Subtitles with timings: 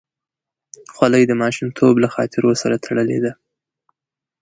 [0.93, 3.33] خولۍ د ماشومتوب له خاطرو سره تړلې ده.